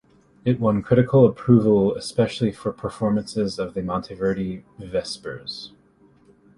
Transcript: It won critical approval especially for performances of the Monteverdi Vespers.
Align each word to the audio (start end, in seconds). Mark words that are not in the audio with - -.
It 0.45 0.59
won 0.59 0.81
critical 0.81 1.27
approval 1.27 1.93
especially 1.95 2.51
for 2.51 2.71
performances 2.73 3.59
of 3.59 3.75
the 3.75 3.81
Monteverdi 3.83 4.63
Vespers. 4.79 5.73